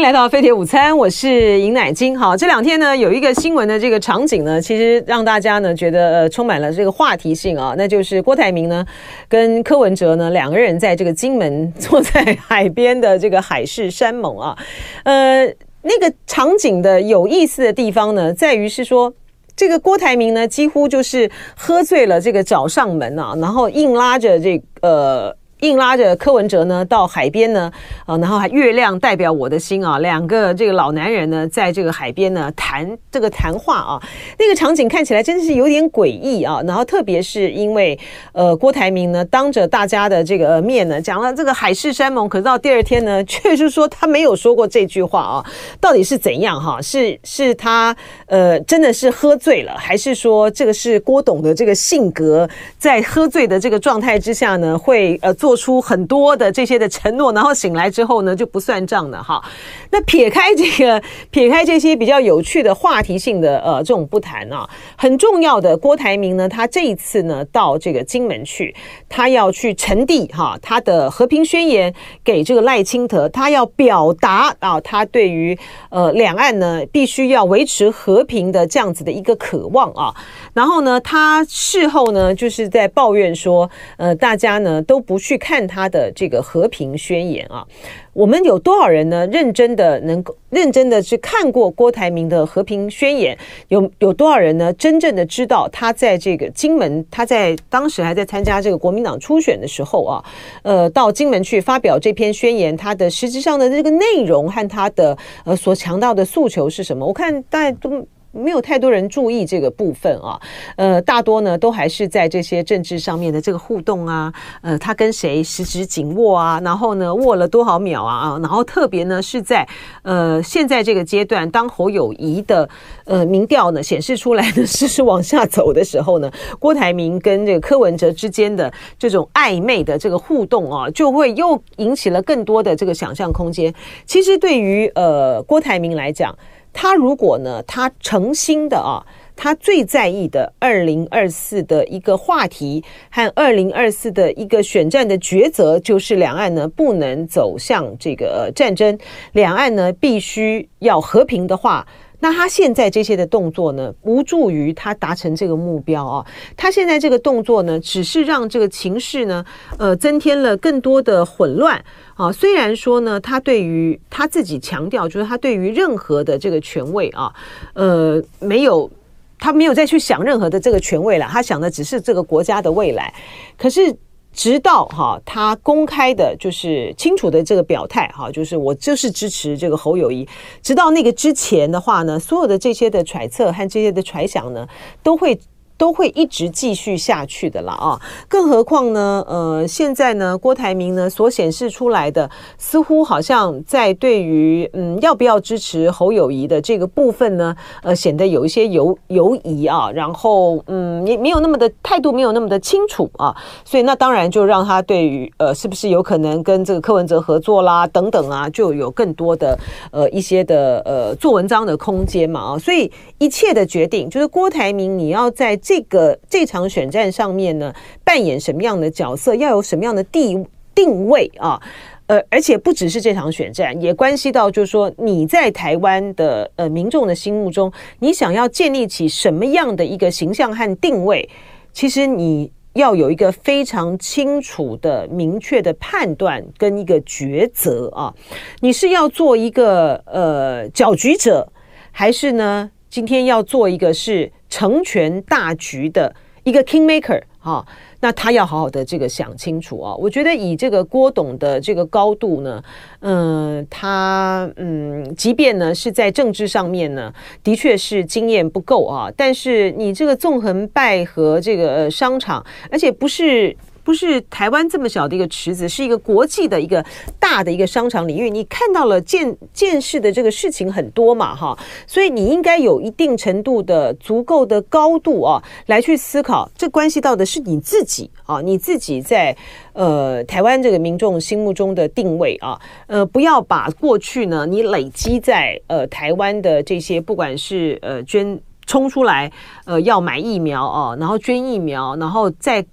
[0.00, 2.18] 迎来到飞碟午餐，我是尹乃菁。
[2.18, 8.82] 好，这两天呢，有一个新闻的这个场景呢，其实让大家呢觉得呃充满了这个话题性啊，那就是郭台铭呢
[9.28, 14.56] 跟柯文哲呢两个人在这个金门坐在海边的这个海誓山盟啊，
[15.04, 15.44] 呃，
[15.82, 19.12] 那个场景的有意思的地方呢，在于是说
[19.54, 25.36] 这个郭台铭呢几乎就是喝醉了这个找上门啊，然后硬拉着这个。
[25.60, 27.70] 硬拉着柯文哲呢到海边呢，
[28.06, 34.02] 啊，然后还月亮代表我的心啊，两个这个老男人呢在这个海边呢谈这个谈话啊，
[34.38, 36.62] 那个场景看起来真的是有点诡异啊。
[36.66, 37.98] 然后特别是因为
[38.32, 45.44] 呃郭台铭呢当着大家的这个面呢讲了这个海誓山盟，可是到第二天呢确实说他没有说过这句话啊，
[45.78, 46.80] 到底是怎样哈？
[46.80, 47.94] 是是他
[48.26, 52.48] 呃真的是喝醉了，还是说这个是郭董的这个性格
[52.78, 55.49] 在喝醉的这个状态之下呢会呃做。
[55.50, 59.42] 做出很多的这些的承诺，然后醒来之后呢就不算账的哈。
[59.90, 68.72] 那撇开这个，撇开这些比较有趣的话题性的呃这种不谈啊，很重要的郭台铭呢，他这一次呢到这个金门去，
[69.08, 71.92] 他要去呈递哈他的和平宣言
[72.22, 80.14] 给这个赖清德，他要表达啊他对于呃两岸呢必须要维持和平的这样子的一个渴望啊。
[80.54, 85.39] 然后呢，他事后呢就是在抱怨说，呃大家呢都不去。
[85.40, 87.66] 看他的这个和平宣言啊，
[88.12, 89.26] 我们有多少人呢？
[89.26, 93.36] 认真的能够认真的去看过郭台铭的和平宣言？
[93.68, 94.72] 有有多少人呢？
[94.74, 100.24] 真正的知道他在这个金门，他在当时还在参加这个国民党初选的时候啊，
[100.62, 107.04] 呃，到金门去发表这篇宣言，他的实质上的这个内容和他的呃所强调的诉求是什么？
[107.04, 108.06] 我看大家都。
[108.32, 110.40] 没有太多人注意这个部分啊，
[110.76, 119.66] 呃，大多呢都还是在这些政治上面的这个互动啊，呃，他跟谁十指紧握啊，然后呢握了多少秒啊啊，然后特别呢是在
[120.02, 122.68] 呃现在这个阶段，当侯友宜的
[123.04, 133.74] 呃民调呢显示出来呢是是往下走的时候呢，郭台铭跟这个柯文哲之间的这种暧昧的这个互动啊，就会又引起了更多的这个想象空间。
[134.06, 136.36] 其实对于呃郭台铭来讲，
[136.72, 139.04] 他如果呢，他诚心的啊，
[139.36, 148.98] 他最在意的二零二四的一个话题和二零二四的一个选战的抉择，就是两岸呢不能走向这个战争，
[149.32, 151.86] 两岸呢必须要和平的话。
[152.20, 156.26] 那他现在这些的动作呢，无助于他达成这个目标啊。
[156.56, 159.44] 他现在这个动作呢，只是让这个情势呢，
[159.78, 161.82] 呃，增添了更多的混乱
[162.14, 162.30] 啊。
[162.30, 167.32] 虽然说呢，他对于他自己强调，就是他对于任何的这个权位啊，
[167.74, 168.90] 呃，没有，
[169.38, 171.26] 他没有再去想任何的这个权位了。
[171.30, 173.12] 他想的只是这个国家的未来。
[173.56, 173.96] 可是。
[174.32, 180.26] 直到哈，他公开的就是清楚的这个表态哈，就是我就是支持这个侯友谊。
[180.62, 184.66] 直到那个之前的话呢，所有的这些的揣测和这些的揣想呢，
[185.02, 185.38] 都会。
[185.80, 187.98] 都会一直继续下去的了啊！
[188.28, 189.24] 更何况呢？
[189.26, 199.90] 呃，现在呢，郭台铭呢所显示出来的，似乎好像在对于嗯要不要支持侯友谊的这个部分呢，呃，显得有一些犹犹疑啊。
[199.90, 203.34] 然后嗯，也没有那么的态度，没有那么的清楚啊。
[203.64, 209.58] 所以那当然就让他对于呃是不是有可能跟这个柯文哲合作啦等等啊，就有更多的
[209.92, 212.58] 呃一些的呃做文章的空间嘛啊。
[212.58, 215.56] 所以一切的决定就是郭台铭你要在。
[215.70, 217.72] 这个这场选战上面呢，
[218.02, 220.36] 扮演什么样的角色，要有什么样的地
[220.74, 221.62] 定位啊？
[222.08, 231.28] 呃，而且不只是这场选战，也关系到就是说你在台湾的呃民众的心目中，你想要建立起什么样的一个形象和定位，
[231.72, 238.12] 其实你要有一个非常清楚的、明确的判断跟一个抉择啊。
[238.58, 241.52] 你是要做一个呃搅局者，
[241.92, 242.72] 还是呢？
[242.88, 247.64] 今天要做一个是成全大局的一个 kingmaker 哈，
[248.00, 249.94] 那他要好好的这个想清楚啊。
[249.94, 252.62] 我觉得以这个郭董的这个高度呢，
[253.00, 257.10] 嗯，他嗯，即便呢是在政治上面呢，
[257.42, 263.56] 的确是经验不够啊，但是你这个纵横捭阖这个商场，而且不是。
[263.90, 266.80] 不是台湾这么小的一个池子，是一个国际的一个
[267.18, 268.30] 大的一个商场领域。
[268.30, 271.58] 你看到了见见识的这个事情很多嘛，哈，
[271.88, 276.48] 所以你应该有一定程度的足够的高度啊，来去思考。
[276.56, 279.36] 这关系到的是你自己啊，你自己在
[279.72, 289.32] 呃台湾这个民众心目中的定位啊，呃，不要把过去呢你累积在呃台湾的这些，不管是呃捐冲出来
[289.64, 292.64] 呃要买疫苗啊，然后捐疫苗，然后再。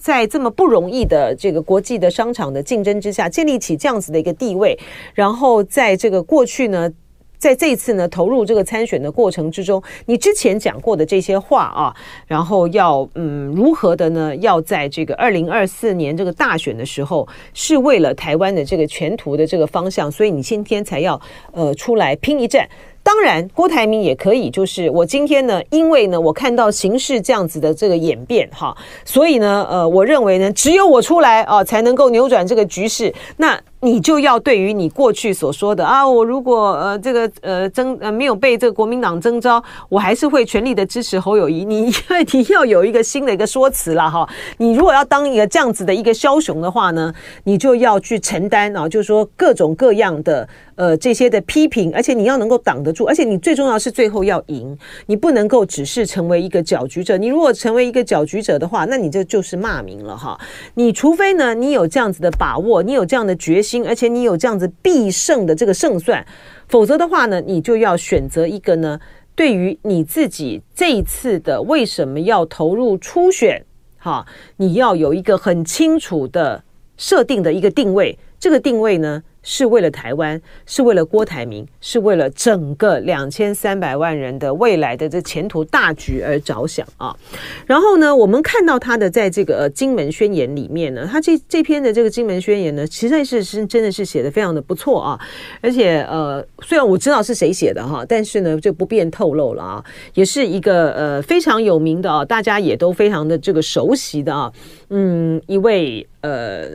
[0.00, 4.76] 在这么不容易的这个国际的商场的竞争之下，建立起这样子的一个地位，
[5.12, 6.90] 然后在这个过去呢，
[7.36, 11.94] 在这次呢投入这个参选的过程之中，你之前讲过的这些话啊，
[12.26, 14.34] 然后要嗯如何的呢？
[14.36, 21.20] 要在这个二零二四年这个大选的时候，是为了台湾的这个前途的这个方向，所以你今天才要
[21.52, 22.66] 呃出来拼一战。
[23.02, 33.12] 当然，郭台铭也可以，就是我今天呢，因为呢，我看到形势这样子的这个演变哈，所以呢，呃，我认为呢，只有我出来啊，才能够扭转这个局势。
[33.36, 33.60] 那。
[33.82, 41.64] 你就要对于你过去所说的啊，我如果呃这个呃征呃没有被这个国民党征召，我还是会全力的支持侯友谊。
[41.64, 44.28] 你因为你要有一个新的一个说辞了哈。
[44.58, 47.12] 你如果要当一个这样子的一个枭雄的话呢，
[47.44, 54.76] 你就要去承担啊，就是说各种各样的呃这些的批评，而且你要能够挡得住，而且你最重要是最后要赢，
[55.06, 57.16] 你不能够只是成为一个搅局者。
[57.16, 60.38] 你如果成为一个搅局者的话，那你这就是骂名了哈。
[60.74, 66.24] 你除非呢，你有这样子的把握，你有这样的决心而且你有这样子必胜的这个胜算，
[66.68, 68.98] 否则的话呢，你就要选择一个呢，
[69.34, 73.64] 对于你自己这一次的为什么要投入初选，
[73.98, 74.26] 哈，
[74.56, 76.62] 你要有一个很清楚的
[76.96, 87.16] 设定的一个定位，这个定位呢，是为了台湾，是为了郭台铭，是为了整个两千三百万人的未来的这前途大局而着想啊。
[87.66, 95.20] 然后呢，我们看到他的在这个金门宣言里面呢，他这这篇的这个金门宣言呢，实在是是真的是写的非常的不错啊。
[95.60, 99.84] 而且呃，虽然我知道是谁写的哈，但是呢就不便透露了啊。
[100.14, 104.52] 也是一个呃非常有名的啊，大家也都非常的这个熟悉的啊，
[104.90, 106.68] 嗯，一位呃。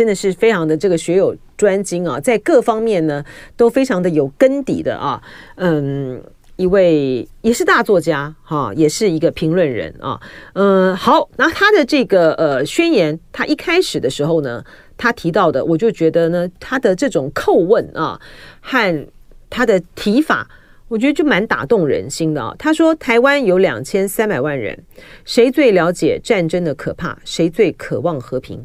[0.00, 3.22] 真的是非常的这个学有专精啊，在各方面呢
[3.54, 5.22] 都非常的有根底的啊，
[5.56, 6.18] 嗯，
[6.56, 10.18] 一位也是大作家哈，也是一个评论人啊，
[10.54, 14.64] 嗯，好，那他的这个呃宣言，他一开始的时候呢，
[14.96, 18.18] 他提到的，我就觉得呢，他的这种叩问啊
[18.62, 19.06] 和
[19.50, 20.48] 他的提法，
[20.88, 22.56] 我觉得就蛮打动人心的啊。
[22.58, 24.82] 他说，台湾有两千三百万人，
[25.26, 27.18] 谁最了解战争的可怕？
[27.22, 28.64] 谁最渴望和平？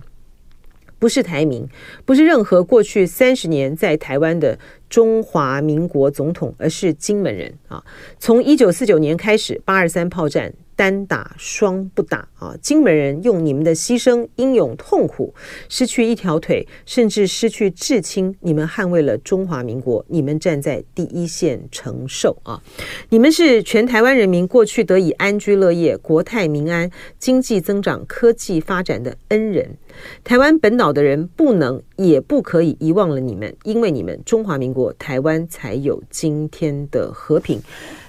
[1.05, 1.69] 不是台民，
[2.03, 4.57] 不是任何过去三十年在台湾的
[4.89, 7.85] 中华民国总统，而是金门人啊！
[8.17, 10.51] 从一九四九年开始，八二三炮战。
[10.75, 12.55] 单打双不打啊！
[12.61, 15.33] 金门人用你们的牺牲、英勇、痛苦，
[15.69, 22.61] 失去一条腿，甚至失去至亲，你们捍卫了中华民国，你们站在第一线承受啊！
[23.09, 29.77] 你们是全台湾人民过去得以安居乐业、国泰民安、经济增长、科技发展的恩人。
[30.25, 37.61] 台湾本岛的人不能也不可以遗忘了你们，因为你们中华民国台湾才有今天的和平。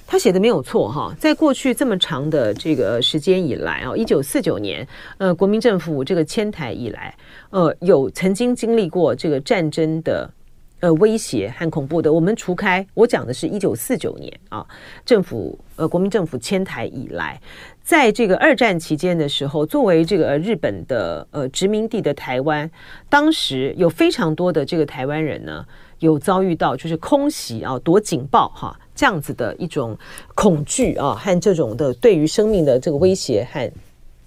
[0.09, 4.87] 他写的没有错哈，在过去这么长的这个时间以来啊，一九四九年，
[5.19, 7.13] 呃，国民政府这个迁台以来，
[7.51, 10.31] 呃，有曾经经历过这个战争的
[10.79, 12.13] 呃威胁和恐怖的。
[12.13, 14.65] 我们除开我讲的是一九四九年啊，
[15.05, 17.41] 政府呃国民政府迁台以来，
[17.83, 22.71] 在这个二战期间的时候，作为这个日本的呃殖民地的台湾，
[23.09, 25.67] 当时有非常多的这个台湾人呢，
[25.99, 28.79] 有遭遇到就是空袭啊、躲警报哈。
[28.97, 29.97] 这样子的一种
[30.35, 33.71] 恐惧啊，和这种的对于生命的这个威胁和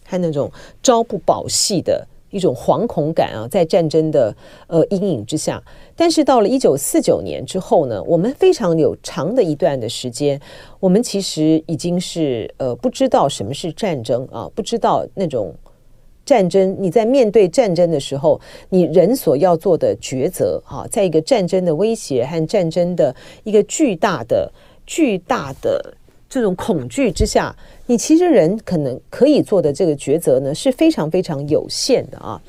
[0.07, 0.49] 和那种
[0.81, 4.35] 朝不保夕的一种惶恐感啊，在战争的
[4.67, 5.61] 呃阴影之下。
[5.95, 10.39] 但是到了一九四九年之后呢，我们非常有长的一段的时间，
[10.79, 15.53] 我们其实已经是呃不知道什么是战争啊，不知道那种
[16.29, 16.75] 战争。
[16.79, 24.51] 你在面对战争的时候，你人所要做的抉择啊，在一个战争的威胁和战争的一个巨大的。
[24.91, 25.93] 巨大的
[26.27, 27.55] 这种恐惧之下，
[27.85, 32.41] 你其实人可能可以做的这个抉择呢，是非常非常有限的啊。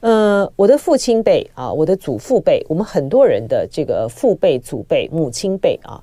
[0.00, 5.96] 呃，我的父亲辈啊，我的祖父辈，我们很多人的这个父辈、祖辈、母亲辈啊。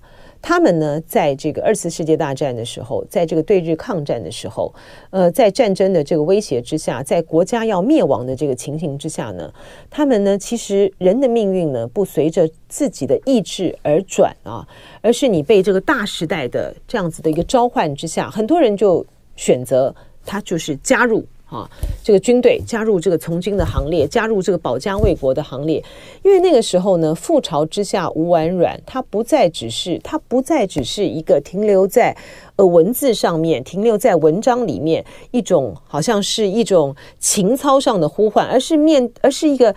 [0.44, 4.74] 他们呢，在这个二次世界大战的时候，在这个对日抗战的时候，
[5.10, 9.52] 呃，在战争的这个威胁之下，在国家要灭亡的这个情形之下呢，
[9.90, 14.68] 他们呢，其实人的命运呢，不随着自己的意志而转啊，
[15.02, 19.06] 而是你被这个大时代的这样子的一个召唤之下，很多人就
[19.38, 19.96] 选择
[20.26, 21.26] 他就是加入。
[21.54, 21.70] 啊，
[22.04, 25.84] 这个军队加入这个从军的行列，加入这个保家卫国的行列，
[26.24, 32.18] 因为那个时候呢，覆巢之下无完卵，它不再只是，它不再只是一个停留在
[32.56, 39.76] 呃文字上面，停留在文章里面一种好像是一种情操上的呼唤，而是面，而是一个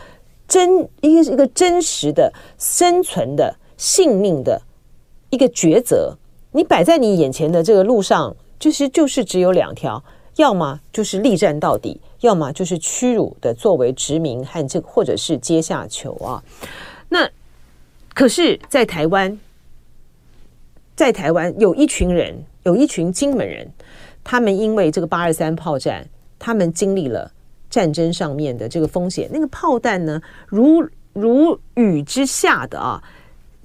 [0.49, 4.59] 真一个一个真实的生存的性命的
[5.28, 6.16] 一个抉择。
[6.52, 10.02] 你摆在你眼前的这个路上，就是就是只有两条。
[10.37, 16.43] 要么就是力战到底，要么就是屈辱的作为殖民和这个或者是阶下囚啊。
[17.09, 17.28] 那
[18.14, 19.38] 可是，在台湾，
[20.95, 23.71] 在台湾有一群人，有一群金门人，
[24.23, 26.07] 他们因为这个八二三炮战，
[26.38, 27.31] 他们经历了
[27.71, 33.02] 战争上面的这个风险，那个炮弹呢，如如雨之下的啊。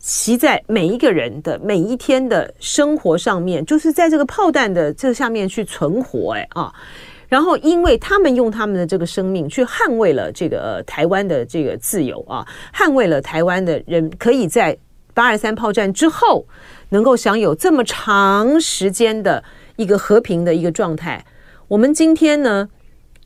[0.01, 6.73] 骑在每一个人的每一天的生活上面，就是在这个炮弹的这下面去存活，哎啊，
[7.27, 12.43] 然后因为他们用他们的这个生命去捍卫了这个、台湾的这个自由啊，
[12.73, 14.75] 捍卫了台湾的人可以在
[15.13, 16.45] 八二三炮战之后
[16.89, 19.43] 能够享有这么长时间的
[19.75, 21.23] 一个和平的一个状态。
[21.67, 22.67] 我们今天呢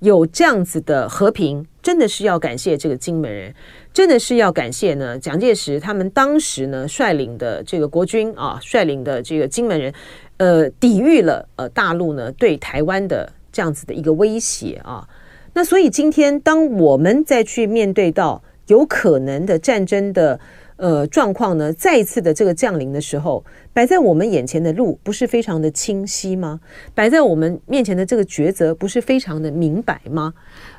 [0.01, 3.55] 有这样子的和平，真的是要感谢这个金门人。
[3.95, 9.93] 真的是要感谢呢，蒋介石他们当时呢率领的这个国军啊，率领的这个金门人，
[10.35, 15.07] 呃，抵御了呃大陆呢对台湾的这样子的一个威胁啊。
[15.53, 20.37] 那所以今天当我们再去面对到有可能的战争的
[20.75, 26.59] 呃状况呢，再一次的这个降临的时候，摆在我们眼前的路不是非常的清晰吗？
[26.93, 30.33] 摆在我们面前的这个抉择不是非常的明白吗？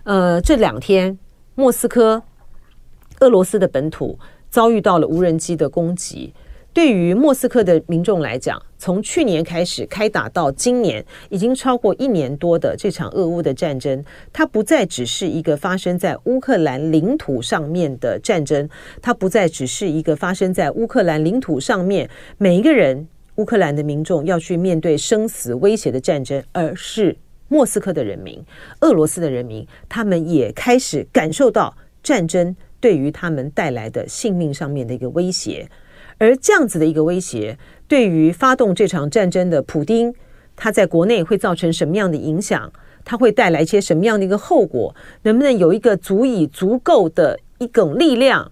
[0.04, 1.18] 呃，这两天
[1.54, 2.22] 莫斯科。
[3.20, 4.18] 俄罗斯的本土
[4.50, 6.32] 遭遇到了无人机的攻击，
[6.72, 18.68] 对于莫斯科的民众来讲，从去年开始开打到今年，已经超过一年多的这场俄乌的战争，它不再只是一个发生在乌克兰领土上面的战争，
[19.00, 27.16] 它不再只是一个发生在乌克兰领土上面每一个人乌克兰的民众要去面对生死威胁的战争，而是
[27.48, 28.44] 莫斯科的人民、
[28.80, 32.54] 俄罗斯的人民，他们也开始感受到战争。
[32.80, 35.68] 对于他们带来的性命上面的一个威胁，
[36.18, 40.14] 而这样子的一个威胁，对于发动这场战争的普丁，
[40.54, 42.72] 他在国内会造成什么样的影响？
[43.04, 44.94] 他会带来一些什么样的一个后果？
[45.22, 48.50] 能不能有一个足以足够的一种力量，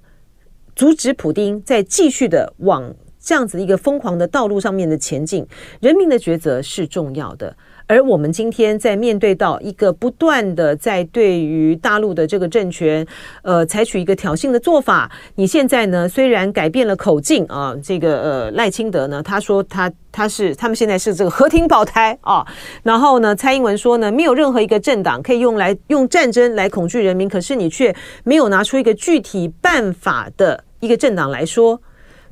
[0.76, 5.44] 阻止普丁再继续的往这样子一个疯狂的道路上面的前进？
[5.80, 7.56] 人民的抉择是重要的。
[7.86, 13.06] 而我们今天在面对到一个不断的在对于大陆的这个政权，
[13.42, 15.10] 呃，采取一个挑衅的做法。
[15.34, 22.46] 你现在呢，虽然改变了口径啊，这个呃赖清德呢，他说他他是他们现在是这个和挺保台啊，
[22.82, 31.78] 然后呢，蔡英文说呢，没有任何一个政党可以用来用战争来恐惧人民，可是你却没有拿出一个具体办法的一个政党来说，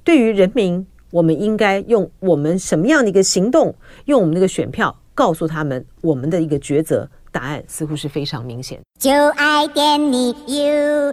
[0.03, 3.75] 对于人民，我们应该用我们什么样的一个行动，
[4.07, 4.97] 用我们那个选票。
[5.15, 8.81] 告诉他们，我们的一个抉择答案似乎是非常明显。
[8.99, 11.13] 就爱点你 UFO。